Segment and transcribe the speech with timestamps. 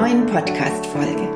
[0.00, 1.28] neuen Podcast-Folge.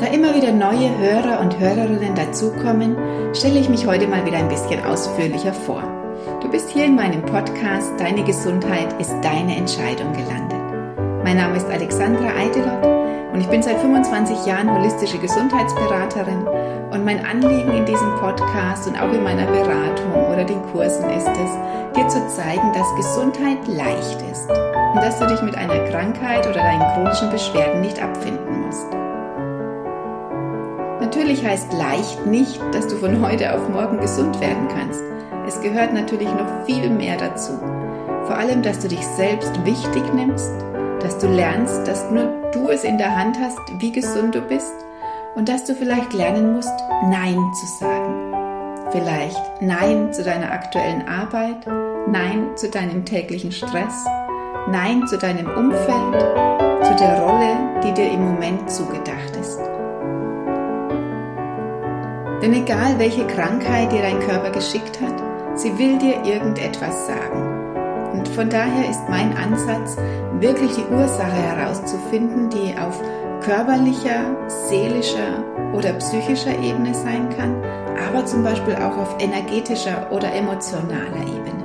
[0.00, 2.96] Da immer wieder neue Hörer und Hörerinnen dazukommen,
[3.34, 5.82] stelle ich mich heute mal wieder ein bisschen ausführlicher vor.
[6.40, 10.58] Du bist hier in meinem Podcast Deine Gesundheit ist deine Entscheidung gelandet.
[11.22, 16.46] Mein Name ist Alexandra Eidelot und ich bin seit 25 Jahren holistische Gesundheitsberaterin
[16.92, 21.28] und mein Anliegen in diesem Podcast und auch in meiner Beratung oder den Kursen ist
[21.28, 24.48] es, dir zu zeigen, dass Gesundheit leicht ist
[24.92, 28.86] und dass du dich mit einer Krankheit oder deinen chronischen Beschwerden nicht abfinden musst.
[31.00, 35.02] Natürlich heißt leicht nicht, dass du von heute auf morgen gesund werden kannst.
[35.46, 37.58] Es gehört natürlich noch viel mehr dazu.
[38.26, 40.52] Vor allem, dass du dich selbst wichtig nimmst,
[41.00, 44.72] dass du lernst, dass nur du es in der Hand hast, wie gesund du bist
[45.34, 46.72] und dass du vielleicht lernen musst,
[47.04, 48.32] Nein zu sagen.
[48.90, 51.66] Vielleicht Nein zu deiner aktuellen Arbeit,
[52.06, 54.04] Nein zu deinem täglichen Stress,
[54.68, 56.22] Nein zu deinem Umfeld,
[56.82, 59.58] zu der Rolle, die dir im Moment zugedacht ist.
[62.40, 65.14] Denn egal welche Krankheit dir dein Körper geschickt hat,
[65.58, 68.12] sie will dir irgendetwas sagen.
[68.12, 69.96] Und von daher ist mein Ansatz,
[70.38, 73.00] wirklich die Ursache herauszufinden, die auf
[73.42, 74.36] körperlicher,
[74.68, 77.62] seelischer oder psychischer Ebene sein kann,
[78.08, 81.61] aber zum Beispiel auch auf energetischer oder emotionaler Ebene.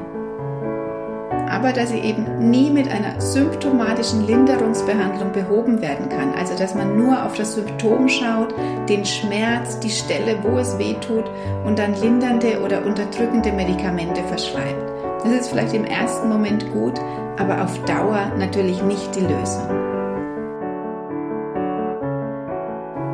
[1.49, 6.97] Aber dass sie eben nie mit einer symptomatischen Linderungsbehandlung behoben werden kann, also dass man
[6.97, 8.53] nur auf das Symptom schaut,
[8.89, 11.25] den Schmerz, die Stelle, wo es weh tut
[11.65, 14.91] und dann lindernde oder unterdrückende Medikamente verschreibt.
[15.23, 16.99] Das ist vielleicht im ersten Moment gut,
[17.37, 19.67] aber auf Dauer natürlich nicht die Lösung.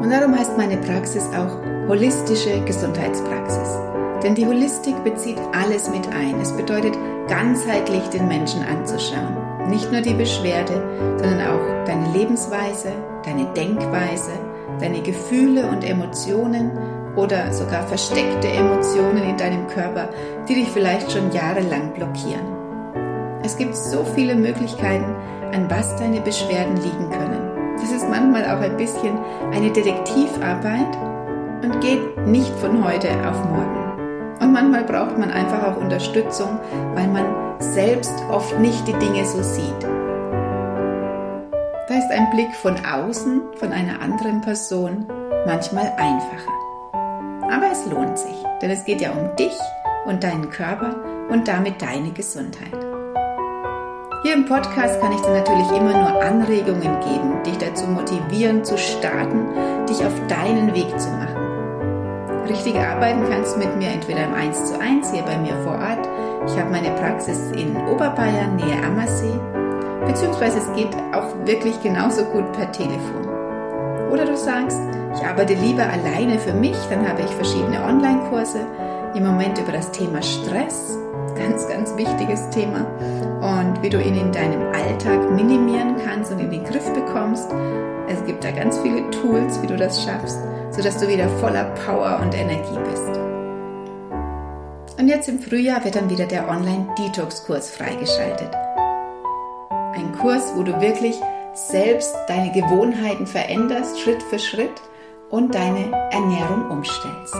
[0.01, 3.79] Und darum heißt meine Praxis auch holistische Gesundheitspraxis.
[4.21, 6.39] Denn die Holistik bezieht alles mit ein.
[6.41, 9.69] Es bedeutet, ganzheitlich den Menschen anzuschauen.
[9.69, 10.73] Nicht nur die Beschwerde,
[11.17, 12.91] sondern auch deine Lebensweise,
[13.25, 14.31] deine Denkweise,
[14.79, 16.71] deine Gefühle und Emotionen
[17.15, 20.09] oder sogar versteckte Emotionen in deinem Körper,
[20.47, 22.45] die dich vielleicht schon jahrelang blockieren.
[23.43, 25.15] Es gibt so viele Möglichkeiten,
[25.53, 27.51] an was deine Beschwerden liegen können.
[27.79, 29.17] Das ist manchmal auch ein bisschen
[29.51, 30.97] eine Detektivarbeit
[31.63, 33.82] und geht nicht von heute auf morgen.
[34.43, 36.59] Und manchmal braucht man einfach auch Unterstützung,
[36.95, 37.25] weil man
[37.59, 39.83] selbst oft nicht die Dinge so sieht.
[41.87, 45.05] Da ist ein Blick von außen, von einer anderen Person,
[45.45, 46.51] manchmal einfacher.
[46.91, 49.57] Aber es lohnt sich, denn es geht ja um dich
[50.05, 50.93] und deinen Körper
[51.29, 52.73] und damit deine Gesundheit.
[54.23, 58.77] Hier im Podcast kann ich dir natürlich immer nur Anregungen geben, dich dazu motivieren zu
[58.77, 59.47] starten,
[59.87, 61.32] dich auf deinen Weg zu machen.
[62.47, 66.07] Richtig arbeiten kannst mit mir entweder im 1 zu 1 hier bei mir vor Ort.
[66.45, 69.39] Ich habe meine Praxis in Oberbayern, nähe Ammersee.
[70.05, 73.29] Beziehungsweise es geht auch wirklich genauso gut per Telefon.
[74.11, 74.77] Oder du sagst,
[75.15, 78.59] ich arbeite lieber alleine für mich, dann habe ich verschiedene Online-Kurse.
[79.15, 80.97] Im Moment über das Thema Stress,
[81.37, 82.85] ganz, ganz wichtiges Thema.
[83.41, 87.49] Und wie du ihn in deinem Alltag minimieren kannst und in den Griff bekommst.
[88.07, 90.39] Es gibt da ganz viele Tools, wie du das schaffst,
[90.75, 93.19] sodass du wieder voller Power und Energie bist.
[94.99, 98.51] Und jetzt im Frühjahr wird dann wieder der Online-Detox-Kurs freigeschaltet.
[99.69, 101.15] Ein Kurs, wo du wirklich
[101.53, 104.81] selbst deine Gewohnheiten veränderst, Schritt für Schritt
[105.29, 107.35] und deine Ernährung umstellst.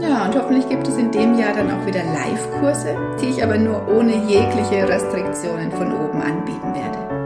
[0.00, 3.56] Ja, und hoffentlich gibt es in dem Jahr dann auch wieder Live-Kurse, die ich aber
[3.56, 7.25] nur ohne jegliche Restriktionen von oben anbieten werde.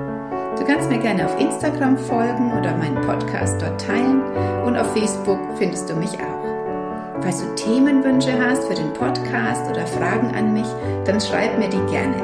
[0.61, 4.21] Du kannst mir gerne auf Instagram folgen oder meinen Podcast dort teilen
[4.67, 7.23] und auf Facebook findest du mich auch.
[7.23, 10.67] Falls du Themenwünsche hast für den Podcast oder Fragen an mich,
[11.07, 12.15] dann schreib mir die gerne.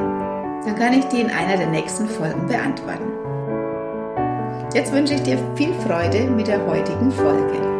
[0.63, 3.11] Dann kann ich die in einer der nächsten Folgen beantworten.
[4.71, 7.76] Jetzt wünsche ich dir viel Freude mit der heutigen Folge.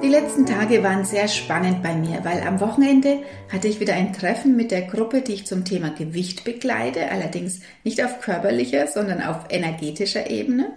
[0.00, 3.18] Die letzten Tage waren sehr spannend bei mir, weil am Wochenende
[3.52, 7.60] hatte ich wieder ein Treffen mit der Gruppe, die ich zum Thema Gewicht begleite, allerdings
[7.82, 10.70] nicht auf körperlicher, sondern auf energetischer Ebene.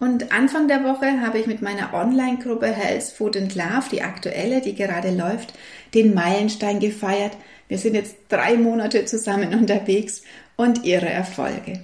[0.00, 4.62] Und Anfang der Woche habe ich mit meiner Online-Gruppe Health Food and Love, die aktuelle,
[4.62, 5.52] die gerade läuft,
[5.92, 7.36] den Meilenstein gefeiert.
[7.68, 10.22] Wir sind jetzt drei Monate zusammen unterwegs
[10.56, 11.80] und ihre Erfolge.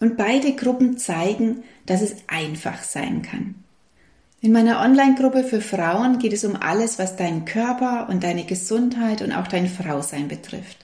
[0.00, 3.61] Und beide Gruppen zeigen, dass es einfach sein kann.
[4.44, 9.22] In meiner Online-Gruppe für Frauen geht es um alles, was deinen Körper und deine Gesundheit
[9.22, 10.78] und auch dein Frausein betrifft.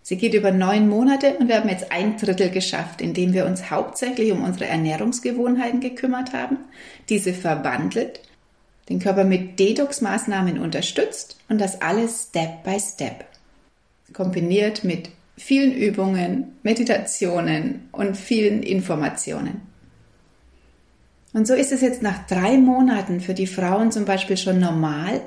[0.00, 3.70] Sie geht über neun Monate und wir haben jetzt ein Drittel geschafft, indem wir uns
[3.70, 6.56] hauptsächlich um unsere Ernährungsgewohnheiten gekümmert haben,
[7.10, 8.20] diese verwandelt,
[8.88, 13.26] den Körper mit Detox-Maßnahmen unterstützt und das alles Step by Step.
[14.14, 19.73] kombiniert mit vielen Übungen, Meditationen und vielen Informationen.
[21.34, 25.20] Und so ist es jetzt nach drei Monaten für die Frauen zum Beispiel schon normal,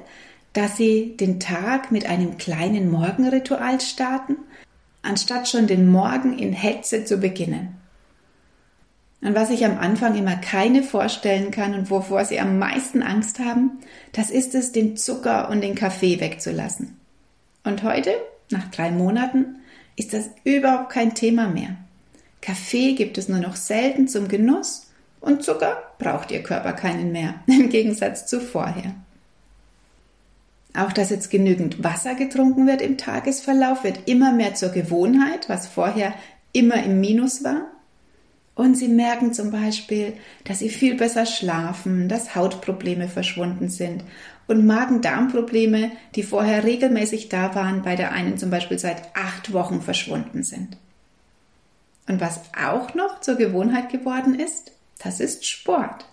[0.53, 4.37] dass sie den Tag mit einem kleinen Morgenritual starten,
[5.03, 7.75] anstatt schon den Morgen in Hetze zu beginnen.
[9.21, 13.39] Und was ich am Anfang immer keine vorstellen kann und wovor sie am meisten Angst
[13.39, 13.71] haben,
[14.13, 16.97] das ist es, den Zucker und den Kaffee wegzulassen.
[17.65, 18.15] Und heute,
[18.49, 19.57] nach drei Monaten,
[19.97, 21.75] ist das überhaupt kein Thema mehr.
[22.41, 24.86] Kaffee gibt es nur noch selten zum Genuss
[25.19, 28.95] und Zucker braucht ihr Körper keinen mehr, im Gegensatz zu vorher.
[30.75, 35.67] Auch dass jetzt genügend Wasser getrunken wird im Tagesverlauf, wird immer mehr zur Gewohnheit, was
[35.67, 36.13] vorher
[36.53, 37.65] immer im Minus war.
[38.53, 44.03] Und sie merken zum Beispiel, dass sie viel besser schlafen, dass Hautprobleme verschwunden sind
[44.47, 49.81] und Magen-Darm-Probleme, die vorher regelmäßig da waren, bei der einen zum Beispiel seit acht Wochen
[49.81, 50.77] verschwunden sind.
[52.07, 56.05] Und was auch noch zur Gewohnheit geworden ist, das ist Sport.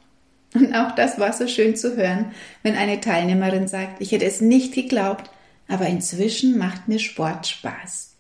[0.55, 2.33] Und auch das war so schön zu hören,
[2.63, 5.31] wenn eine Teilnehmerin sagt, ich hätte es nicht geglaubt,
[5.69, 8.13] aber inzwischen macht mir Sport Spaß.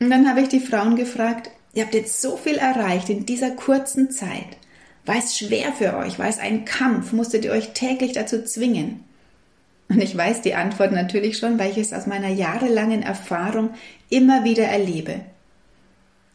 [0.00, 3.50] Und dann habe ich die Frauen gefragt, Ihr habt jetzt so viel erreicht in dieser
[3.52, 4.58] kurzen Zeit.
[5.06, 6.18] War es schwer für euch?
[6.18, 7.12] War es ein Kampf?
[7.12, 9.04] Musstet ihr euch täglich dazu zwingen?
[9.88, 13.70] Und ich weiß die Antwort natürlich schon, weil ich es aus meiner jahrelangen Erfahrung
[14.10, 15.20] immer wieder erlebe.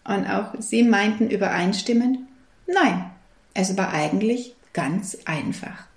[0.03, 2.19] Und auch Sie meinten übereinstimmend,
[2.67, 3.11] nein,
[3.53, 5.87] es war eigentlich ganz einfach.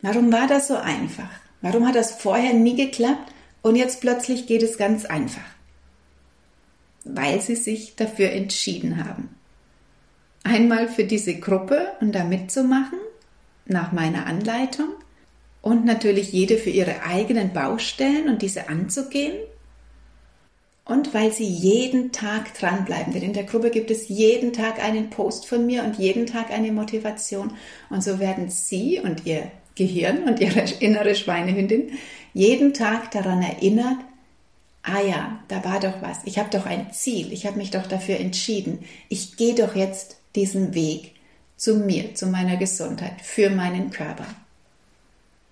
[0.00, 1.30] Warum war das so einfach?
[1.60, 3.32] Warum hat das vorher nie geklappt
[3.62, 5.58] und jetzt plötzlich geht es ganz einfach?
[7.08, 9.30] weil sie sich dafür entschieden haben.
[10.44, 12.98] Einmal für diese Gruppe und da mitzumachen,
[13.66, 14.88] nach meiner Anleitung,
[15.60, 19.36] und natürlich jede für ihre eigenen Baustellen und diese anzugehen.
[20.88, 25.10] Und weil sie jeden Tag dranbleiben, denn in der Gruppe gibt es jeden Tag einen
[25.10, 27.52] Post von mir und jeden Tag eine Motivation.
[27.90, 31.92] Und so werden Sie und Ihr Gehirn und Ihre innere Schweinehündin
[32.32, 33.98] jeden Tag daran erinnert,
[34.82, 36.20] ah ja, da war doch was.
[36.24, 37.34] Ich habe doch ein Ziel.
[37.34, 38.78] Ich habe mich doch dafür entschieden.
[39.10, 41.16] Ich gehe doch jetzt diesen Weg
[41.58, 44.26] zu mir, zu meiner Gesundheit, für meinen Körper.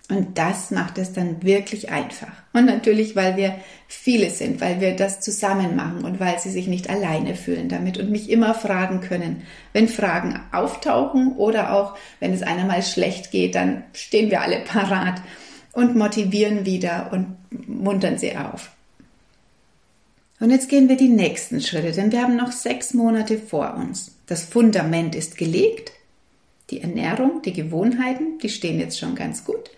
[0.08, 2.30] Und das macht es dann wirklich einfach.
[2.52, 3.56] Und natürlich, weil wir
[3.88, 7.98] viele sind, weil wir das zusammen machen und weil sie sich nicht alleine fühlen damit
[7.98, 9.42] und mich immer fragen können.
[9.72, 14.60] Wenn Fragen auftauchen oder auch wenn es einer mal schlecht geht, dann stehen wir alle
[14.60, 15.20] parat
[15.72, 17.36] und motivieren wieder und
[17.66, 18.70] muntern sie auf.
[20.38, 24.12] Und jetzt gehen wir die nächsten Schritte, denn wir haben noch sechs Monate vor uns.
[24.26, 25.92] Das Fundament ist gelegt.
[26.70, 29.70] Die Ernährung, die Gewohnheiten, die stehen jetzt schon ganz gut.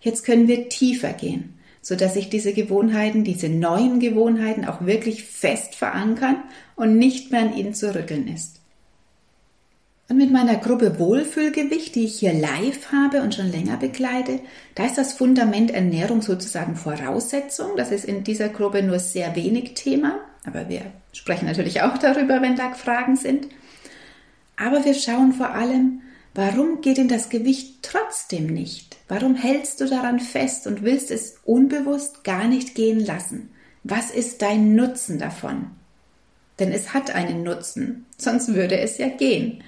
[0.00, 5.74] Jetzt können wir tiefer gehen, sodass sich diese Gewohnheiten, diese neuen Gewohnheiten auch wirklich fest
[5.74, 6.36] verankern
[6.76, 8.58] und nicht mehr an ihnen zu rütteln ist.
[10.10, 14.40] Und mit meiner Gruppe Wohlfühlgewicht, die ich hier live habe und schon länger begleite,
[14.74, 17.76] da ist das Fundament Ernährung sozusagen Voraussetzung.
[17.76, 20.80] Das ist in dieser Gruppe nur sehr wenig Thema, aber wir
[21.12, 23.48] sprechen natürlich auch darüber, wenn da Fragen sind.
[24.56, 26.00] Aber wir schauen vor allem,
[26.34, 28.96] warum geht denn das Gewicht trotzdem nicht?
[29.08, 33.50] Warum hältst du daran fest und willst es unbewusst gar nicht gehen lassen?
[33.84, 35.70] Was ist dein Nutzen davon?
[36.58, 39.62] Denn es hat einen Nutzen, sonst würde es ja gehen.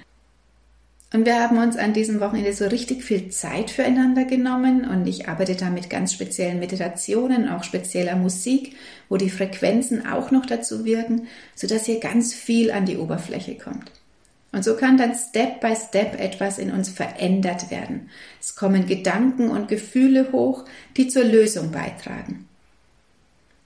[1.13, 5.27] Und wir haben uns an diesem Wochenende so richtig viel Zeit füreinander genommen und ich
[5.27, 8.77] arbeite da mit ganz speziellen Meditationen, auch spezieller Musik,
[9.09, 13.91] wo die Frequenzen auch noch dazu wirken, sodass hier ganz viel an die Oberfläche kommt.
[14.51, 18.09] Und so kann dann Step by Step etwas in uns verändert werden.
[18.39, 20.65] Es kommen Gedanken und Gefühle hoch,
[20.97, 22.47] die zur Lösung beitragen.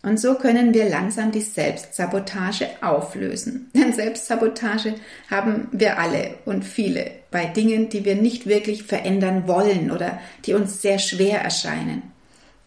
[0.04, 3.72] Und so können wir langsam die Selbstsabotage auflösen.
[3.74, 4.94] Denn Selbstsabotage
[5.32, 10.54] haben wir alle und viele bei Dingen, die wir nicht wirklich verändern wollen oder die
[10.54, 12.04] uns sehr schwer erscheinen.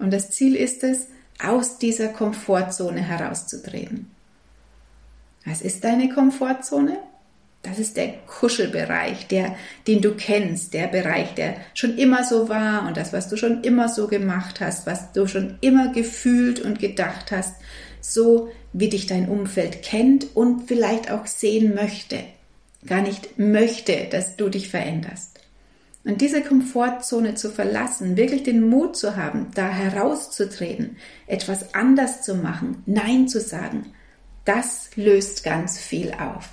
[0.01, 1.07] Und das Ziel ist es,
[1.41, 4.11] aus dieser Komfortzone herauszutreten.
[5.45, 6.99] Was ist deine Komfortzone?
[7.69, 9.57] Das ist der Kuschelbereich, der,
[9.87, 13.63] den du kennst, der Bereich, der schon immer so war und das, was du schon
[13.63, 17.57] immer so gemacht hast, was du schon immer gefühlt und gedacht hast,
[18.01, 22.21] so wie dich dein Umfeld kennt und vielleicht auch sehen möchte.
[22.87, 25.41] Gar nicht möchte, dass du dich veränderst.
[26.05, 30.97] Und diese Komfortzone zu verlassen, wirklich den Mut zu haben, da herauszutreten,
[31.27, 33.93] etwas anders zu machen, Nein zu sagen,
[34.45, 36.49] das löst ganz viel auf.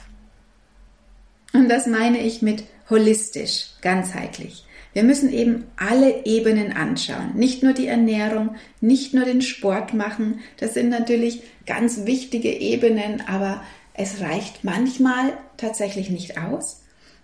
[1.56, 4.66] Und das meine ich mit holistisch, ganzheitlich.
[4.92, 7.32] Wir müssen eben alle Ebenen anschauen.
[7.36, 10.42] Nicht nur die Ernährung, nicht nur den Sport machen.
[10.58, 13.62] Das sind natürlich ganz wichtige Ebenen, aber
[13.94, 16.82] es reicht manchmal tatsächlich nicht aus.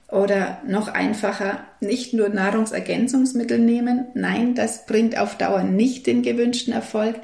[0.09, 4.05] Oder noch einfacher, nicht nur Nahrungsergänzungsmittel nehmen.
[4.13, 7.15] Nein, das bringt auf Dauer nicht den gewünschten Erfolg,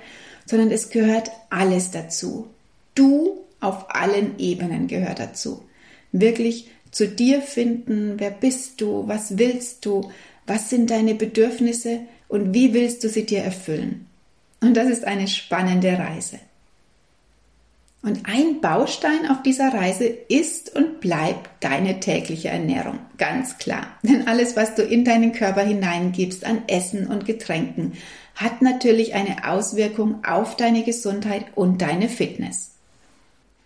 [0.46, 2.48] sondern es gehört alles dazu.
[2.96, 5.64] Du auf allen Ebenen gehört dazu.
[6.12, 10.12] Wirklich zu dir finden, wer bist du, was willst du,
[10.46, 14.08] was sind deine Bedürfnisse und wie willst du sie dir erfüllen.
[14.62, 16.40] Und das ist eine spannende Reise.
[18.04, 23.00] Und ein Baustein auf dieser Reise ist und bleibt deine tägliche Ernährung.
[23.18, 23.88] Ganz klar.
[24.04, 27.94] Denn alles, was du in deinen Körper hineingibst an Essen und Getränken,
[28.36, 32.77] hat natürlich eine Auswirkung auf deine Gesundheit und deine Fitness.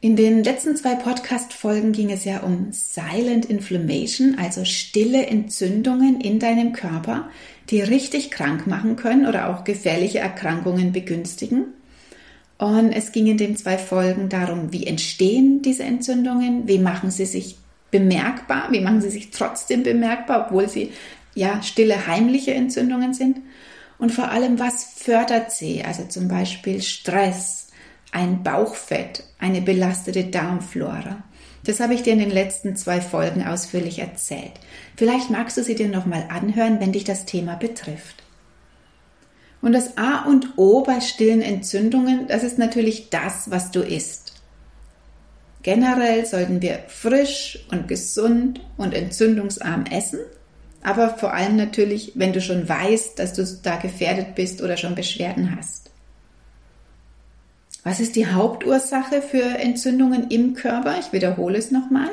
[0.03, 6.39] In den letzten zwei Podcast-Folgen ging es ja um Silent Inflammation, also stille Entzündungen in
[6.39, 7.29] deinem Körper,
[7.69, 11.65] die richtig krank machen können oder auch gefährliche Erkrankungen begünstigen.
[12.57, 17.27] Und es ging in den zwei Folgen darum, wie entstehen diese Entzündungen, wie machen sie
[17.27, 17.57] sich
[17.91, 20.93] bemerkbar, wie machen sie sich trotzdem bemerkbar, obwohl sie
[21.35, 23.37] ja stille heimliche Entzündungen sind.
[23.99, 25.83] Und vor allem, was fördert sie?
[25.83, 27.70] Also zum Beispiel Stress,
[28.11, 31.23] ein Bauchfett, eine belastete Darmflora.
[31.63, 34.53] Das habe ich dir in den letzten zwei Folgen ausführlich erzählt.
[34.97, 38.23] Vielleicht magst du sie dir nochmal anhören, wenn dich das Thema betrifft.
[39.61, 44.33] Und das A und O bei stillen Entzündungen, das ist natürlich das, was du isst.
[45.63, 50.19] Generell sollten wir frisch und gesund und entzündungsarm essen,
[50.81, 54.95] aber vor allem natürlich, wenn du schon weißt, dass du da gefährdet bist oder schon
[54.95, 55.80] Beschwerden hast.
[57.83, 60.99] Was ist die Hauptursache für Entzündungen im Körper?
[60.99, 62.09] Ich wiederhole es nochmal.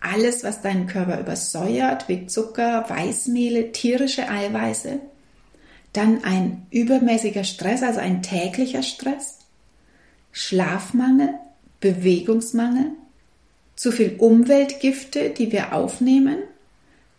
[0.00, 5.00] Alles, was deinen Körper übersäuert, wie Zucker, Weißmehle, tierische Eiweiße,
[5.92, 9.38] dann ein übermäßiger Stress, also ein täglicher Stress,
[10.30, 11.30] Schlafmangel,
[11.80, 12.92] Bewegungsmangel,
[13.76, 16.38] zu viel Umweltgifte, die wir aufnehmen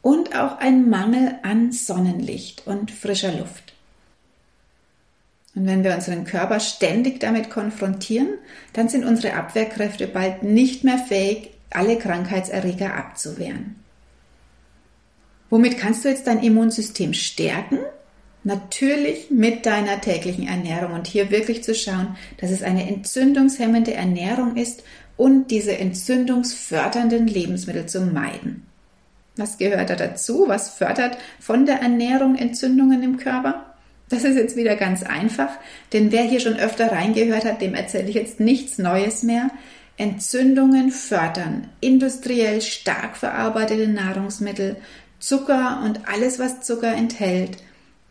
[0.02, 3.69] und auch ein Mangel an Sonnenlicht und frischer Luft.
[5.56, 8.30] Und wenn wir unseren Körper ständig damit konfrontieren,
[8.74, 13.76] dann sind unsere Abwehrkräfte bald nicht mehr fähig, alle Krankheitserreger abzuwehren.
[15.50, 17.80] Womit kannst du jetzt dein Immunsystem stärken?
[18.44, 24.56] Natürlich mit deiner täglichen Ernährung und hier wirklich zu schauen, dass es eine entzündungshemmende Ernährung
[24.56, 24.84] ist
[25.18, 28.66] und diese entzündungsfördernden Lebensmittel zu meiden.
[29.36, 30.46] Was gehört da dazu?
[30.48, 33.69] Was fördert von der Ernährung Entzündungen im Körper?
[34.10, 35.50] Das ist jetzt wieder ganz einfach,
[35.94, 39.52] denn wer hier schon öfter reingehört hat, dem erzähle ich jetzt nichts Neues mehr.
[39.98, 44.78] Entzündungen fördern industriell stark verarbeitete Nahrungsmittel,
[45.20, 47.58] Zucker und alles, was Zucker enthält,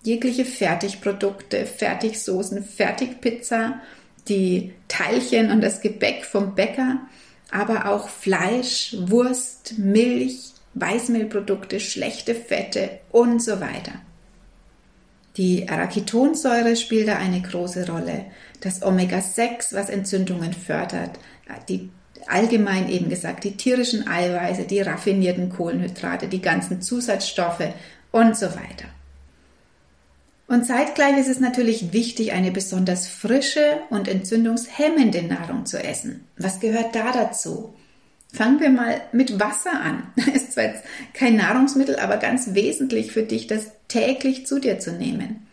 [0.02, 3.80] jegliche Fertigprodukte, Fertigsoßen, Fertigpizza,
[4.28, 7.00] die Teilchen und das Gebäck vom Bäcker,
[7.50, 14.00] aber auch Fleisch, Wurst, Milch, Weißmehlprodukte, schlechte Fette und so weiter.
[15.38, 18.26] Die Arachitonsäure spielt da eine große Rolle.
[18.60, 21.18] Das Omega-6, was Entzündungen fördert.
[21.68, 21.90] Die
[22.26, 27.72] allgemein eben gesagt, die tierischen Eiweiße, die raffinierten Kohlenhydrate, die ganzen Zusatzstoffe
[28.10, 28.88] und so weiter.
[30.48, 36.26] Und zeitgleich ist es natürlich wichtig, eine besonders frische und entzündungshemmende Nahrung zu essen.
[36.36, 37.74] Was gehört da dazu?
[38.32, 40.12] Fangen wir mal mit Wasser an.
[40.34, 44.92] Ist zwar jetzt kein Nahrungsmittel, aber ganz wesentlich für dich, das täglich zu dir zu
[44.92, 45.46] nehmen.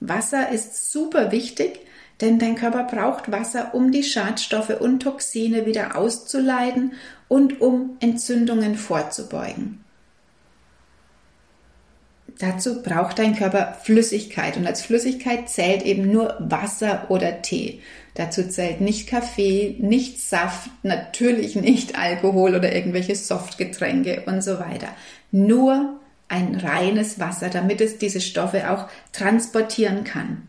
[0.00, 1.80] Wasser ist super wichtig,
[2.20, 6.92] denn dein Körper braucht Wasser, um die Schadstoffe und Toxine wieder auszuleiten
[7.28, 9.84] und um Entzündungen vorzubeugen.
[12.38, 17.80] Dazu braucht dein Körper Flüssigkeit und als Flüssigkeit zählt eben nur Wasser oder Tee.
[18.14, 24.88] Dazu zählt nicht Kaffee, nicht Saft, natürlich nicht Alkohol oder irgendwelche Softgetränke und so weiter.
[25.32, 30.48] Nur ein reines Wasser, damit es diese Stoffe auch transportieren kann.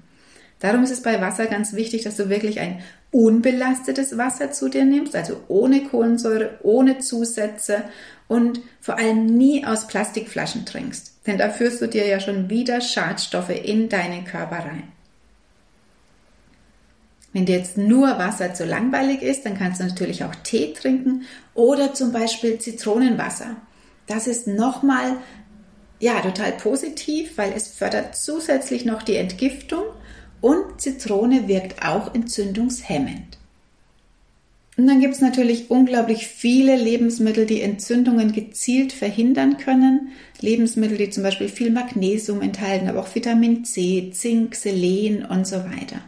[0.60, 2.82] Darum ist es bei Wasser ganz wichtig, dass du wirklich ein
[3.12, 7.84] unbelastetes Wasser zu dir nimmst, also ohne Kohlensäure, ohne Zusätze
[8.28, 11.14] und vor allem nie aus Plastikflaschen trinkst.
[11.28, 14.95] Denn da führst du dir ja schon wieder Schadstoffe in deinen Körper rein.
[17.36, 21.24] Wenn dir jetzt nur Wasser zu langweilig ist, dann kannst du natürlich auch Tee trinken
[21.54, 23.58] oder zum Beispiel Zitronenwasser.
[24.08, 25.18] Das ist nochmal
[26.00, 29.84] ja, total positiv, weil es fördert zusätzlich noch die Entgiftung
[30.40, 33.38] und Zitrone wirkt auch entzündungshemmend.
[34.78, 40.14] Und dann gibt es natürlich unglaublich viele Lebensmittel, die Entzündungen gezielt verhindern können.
[40.40, 45.58] Lebensmittel, die zum Beispiel viel Magnesium enthalten, aber auch Vitamin C, Zink, Selen und so
[45.58, 46.00] weiter.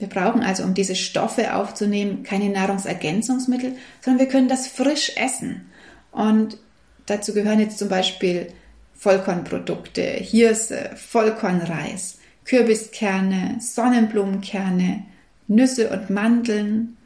[0.00, 5.70] Wir brauchen also, um diese Stoffe aufzunehmen, keine Nahrungsergänzungsmittel, sondern wir können das frisch essen.
[6.10, 6.56] Und
[7.04, 8.48] dazu gehören jetzt zum Beispiel
[8.94, 15.04] Vollkornprodukte, Hirse, Vollkornreis, Kürbiskerne, Sonnenblumenkerne,
[15.48, 16.96] Nüsse und Mandeln,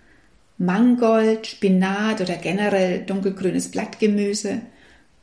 [0.59, 4.61] Mangold, Spinat oder generell dunkelgrünes Blattgemüse,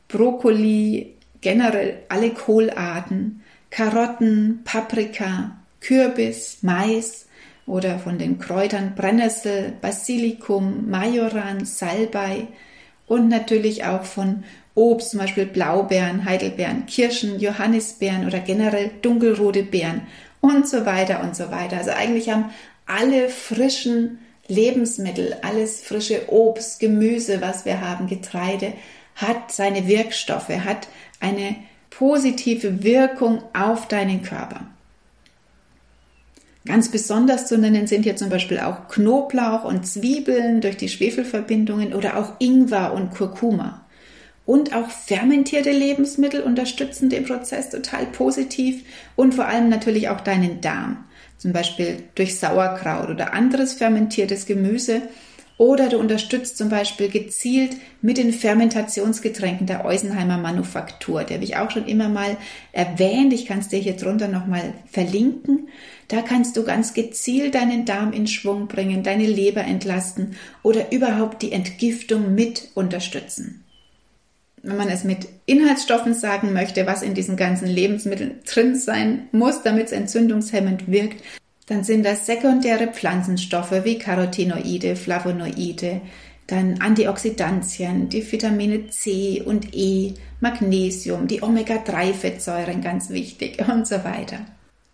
[0.10, 7.28] Brokkoli, generell alle Kohlarten, Karotten, Paprika, Kürbis, Mais
[7.66, 12.48] oder von den Kräutern Brennnessel, Basilikum, Majoran, Salbei
[13.08, 20.02] und natürlich auch von Obst, zum Beispiel Blaubeeren, Heidelbeeren, Kirschen, Johannisbeeren oder generell dunkelrote Beeren
[20.40, 21.78] und so weiter und so weiter.
[21.78, 22.52] Also eigentlich haben
[22.86, 28.74] alle frischen Lebensmittel, alles frische Obst, Gemüse, was wir haben, Getreide,
[29.16, 30.88] hat seine Wirkstoffe, hat
[31.20, 31.56] eine
[31.90, 34.71] positive Wirkung auf deinen Körper.
[36.66, 41.94] Ganz besonders zu nennen sind hier zum Beispiel auch Knoblauch und Zwiebeln durch die Schwefelverbindungen
[41.94, 43.86] oder auch Ingwer und Kurkuma.
[44.46, 48.84] Und auch fermentierte Lebensmittel unterstützen den Prozess total positiv
[49.16, 51.06] und vor allem natürlich auch deinen Darm
[51.42, 55.02] zum Beispiel durch Sauerkraut oder anderes fermentiertes Gemüse.
[55.62, 61.24] Oder du unterstützt zum Beispiel gezielt mit den Fermentationsgetränken der Eusenheimer Manufaktur.
[61.24, 62.36] Der habe ich auch schon immer mal
[62.72, 63.32] erwähnt.
[63.32, 65.70] Ich kann es dir hier drunter nochmal verlinken.
[66.08, 71.44] Da kannst du ganz gezielt deinen Darm in Schwung bringen, deine Leber entlasten oder überhaupt
[71.44, 73.64] die Entgiftung mit unterstützen.
[74.64, 79.62] Wenn man es mit Inhaltsstoffen sagen möchte, was in diesen ganzen Lebensmitteln drin sein muss,
[79.62, 81.22] damit es entzündungshemmend wirkt,
[81.72, 86.02] dann sind das sekundäre Pflanzenstoffe wie Carotinoide, Flavonoide,
[86.48, 94.40] dann Antioxidantien, die Vitamine C und E, Magnesium, die Omega-3-Fettsäuren ganz wichtig und so weiter.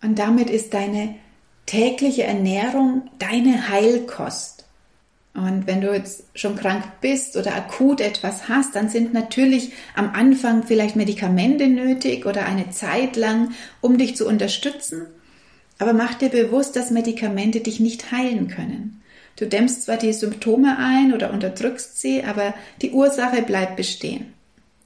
[0.04, 1.16] Und damit ist deine
[1.66, 4.64] tägliche Ernährung deine Heilkost.
[5.34, 10.12] Und wenn du jetzt schon krank bist oder akut etwas hast, dann sind natürlich am
[10.14, 13.50] Anfang vielleicht Medikamente nötig oder eine Zeit lang,
[13.80, 15.08] um dich zu unterstützen.
[15.78, 19.02] Aber mach dir bewusst, dass Medikamente dich nicht heilen können.
[19.36, 24.32] Du dämmst zwar die Symptome ein oder unterdrückst sie, aber die Ursache bleibt bestehen.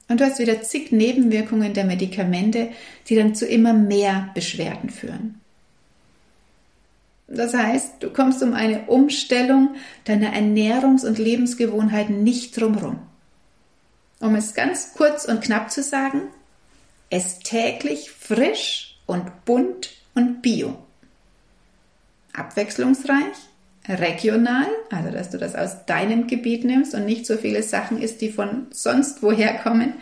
[0.07, 2.69] Und du hast wieder zig Nebenwirkungen der Medikamente,
[3.07, 5.41] die dann zu immer mehr Beschwerden führen.
[7.27, 9.75] Das heißt, du kommst um eine Umstellung
[10.05, 12.99] deiner Ernährungs- und Lebensgewohnheiten nicht drumherum.
[14.19, 16.21] Um es ganz kurz und knapp zu sagen,
[17.09, 20.77] es täglich frisch und bunt und bio.
[22.33, 23.35] Abwechslungsreich,
[23.87, 28.21] regional, also dass du das aus deinem Gebiet nimmst und nicht so viele Sachen isst,
[28.21, 29.93] die von sonst woher kommen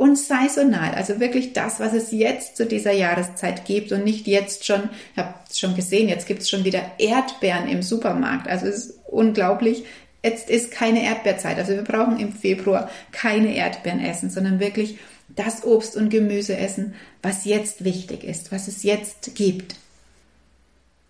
[0.00, 4.64] und saisonal, also wirklich das, was es jetzt zu dieser Jahreszeit gibt und nicht jetzt
[4.64, 8.48] schon, ich habe schon gesehen, jetzt gibt es schon wieder Erdbeeren im Supermarkt.
[8.48, 9.84] Also es ist unglaublich.
[10.22, 11.58] Jetzt ist keine Erdbeerzeit.
[11.58, 14.98] Also wir brauchen im Februar keine Erdbeeren essen, sondern wirklich
[15.36, 19.76] das Obst und Gemüse essen, was jetzt wichtig ist, was es jetzt gibt.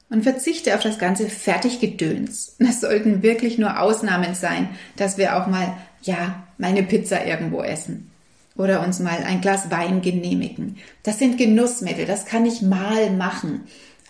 [0.08, 2.56] Und verzichte auf das ganze Fertiggedöns.
[2.58, 8.10] Das sollten wirklich nur Ausnahmen sein, dass wir auch mal, ja, meine Pizza irgendwo essen
[8.56, 10.76] oder uns mal ein Glas Wein genehmigen.
[11.02, 13.62] Das sind Genussmittel, das kann ich mal machen.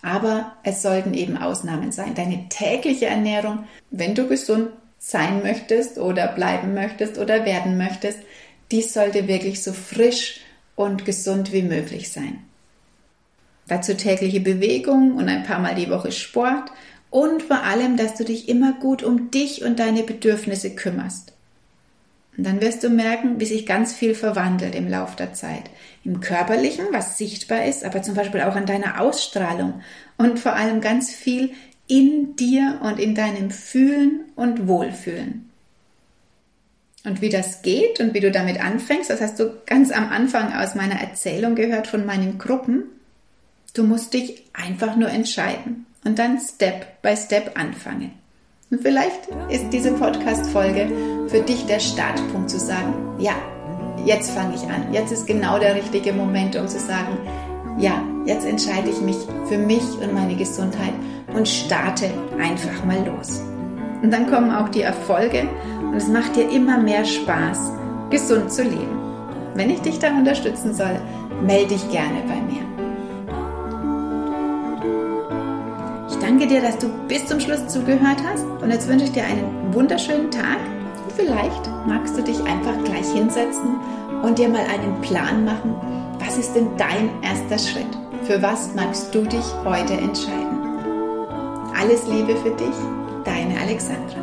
[0.02, 2.14] Aber es sollten eben Ausnahmen sein.
[2.14, 8.18] Deine tägliche Ernährung, wenn du gesund sein möchtest oder bleiben möchtest oder werden möchtest,
[8.70, 10.40] die sollte wirklich so frisch
[10.76, 12.38] und gesund wie möglich sein.
[13.68, 16.72] Dazu tägliche Bewegung und ein paar Mal die Woche Sport
[17.10, 21.32] und vor allem, dass du dich immer gut um dich und deine Bedürfnisse kümmerst.
[22.36, 25.64] Und dann wirst du merken, wie sich ganz viel verwandelt im Laufe der Zeit.
[26.04, 29.82] Im körperlichen, was sichtbar ist, aber zum Beispiel auch an deiner Ausstrahlung
[30.16, 31.52] und vor allem ganz viel
[31.86, 35.49] in dir und in deinem Fühlen und Wohlfühlen.
[37.04, 40.52] Und wie das geht und wie du damit anfängst, das hast du ganz am Anfang
[40.52, 42.84] aus meiner Erzählung gehört von meinen Gruppen.
[43.72, 48.12] Du musst dich einfach nur entscheiden und dann Step by Step anfangen.
[48.70, 53.34] Und vielleicht ist diese Podcast-Folge für dich der Startpunkt zu sagen, ja,
[54.04, 54.92] jetzt fange ich an.
[54.92, 57.18] Jetzt ist genau der richtige Moment, um zu sagen,
[57.78, 59.16] ja, jetzt entscheide ich mich
[59.48, 60.94] für mich und meine Gesundheit
[61.34, 63.42] und starte einfach mal los.
[64.02, 65.48] Und dann kommen auch die Erfolge
[65.82, 67.72] und es macht dir immer mehr Spaß,
[68.10, 68.98] gesund zu leben.
[69.54, 71.00] Wenn ich dich da unterstützen soll,
[71.42, 72.70] melde dich gerne bei mir.
[76.30, 79.74] danke dir, dass du bis zum Schluss zugehört hast und jetzt wünsche ich dir einen
[79.74, 80.58] wunderschönen Tag.
[81.16, 83.78] Vielleicht magst du dich einfach gleich hinsetzen
[84.22, 85.74] und dir mal einen Plan machen.
[86.18, 87.98] Was ist denn dein erster Schritt?
[88.22, 90.60] Für was magst du dich heute entscheiden?
[91.78, 92.76] Alles Liebe für dich,
[93.24, 94.19] deine Alexandra.